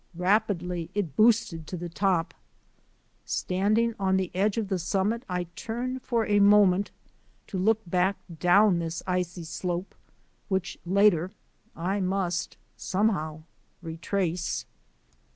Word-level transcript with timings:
Rapidly 0.17 0.89
it 0.95 1.15
boosted 1.15 1.67
to 1.67 1.77
the 1.77 1.87
top. 1.87 2.33
Standing 3.23 3.93
on 3.99 4.17
the 4.17 4.31
edge 4.33 4.57
of 4.57 4.67
the 4.67 4.79
summit 4.79 5.21
I 5.29 5.43
turned 5.55 6.01
for 6.01 6.25
a 6.25 6.39
moment 6.39 6.89
to 7.45 7.59
look 7.59 7.81
back 7.85 8.17
down 8.39 8.79
this 8.79 9.03
icy 9.05 9.43
slope 9.43 9.93
which 10.47 10.79
later 10.87 11.29
I 11.75 11.99
must 11.99 12.57
some 12.75 13.09
how 13.09 13.43
retrace. 13.83 14.65